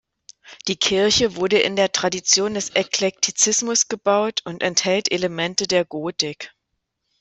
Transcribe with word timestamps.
Die 0.67 0.77
Kirche 0.77 1.35
wurde 1.35 1.59
in 1.59 1.75
der 1.75 1.91
Tradition 1.91 2.55
des 2.55 2.71
Eklektizismus 2.75 3.87
gebaut 3.87 4.41
und 4.45 4.63
enthält 4.63 5.11
Elemente 5.11 5.67
der 5.67 5.85
Gotik. 5.85 6.55